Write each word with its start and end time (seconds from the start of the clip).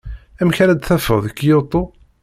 Amek 0.41 0.57
ara 0.63 0.73
d-tafeḍ 0.73 1.23
Kyoto? 1.37 1.81